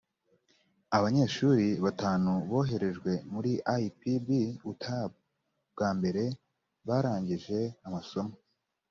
abanyeshuri 0.97 1.67
batanu 1.83 2.31
boherejwe 2.49 3.11
muri 3.33 3.51
ipb 3.85 4.27
utab 4.71 5.09
bwa 5.73 5.89
mbere 5.97 6.23
barangije 6.87 7.59
amasomo 7.87 8.35